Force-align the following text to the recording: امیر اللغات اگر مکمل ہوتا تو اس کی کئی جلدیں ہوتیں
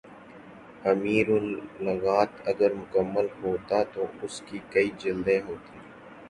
امیر 0.85 1.27
اللغات 1.31 2.31
اگر 2.51 2.73
مکمل 2.73 3.27
ہوتا 3.43 3.83
تو 3.93 4.05
اس 4.23 4.41
کی 4.47 4.59
کئی 4.71 4.89
جلدیں 4.99 5.39
ہوتیں 5.47 5.79